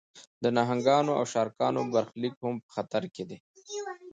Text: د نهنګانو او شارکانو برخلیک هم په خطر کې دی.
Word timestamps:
د 0.43 0.45
نهنګانو 0.57 1.11
او 1.19 1.23
شارکانو 1.33 1.81
برخلیک 1.93 2.35
هم 2.43 2.55
په 2.65 2.69
خطر 2.75 3.03
کې 3.13 3.23
دی. 3.29 3.37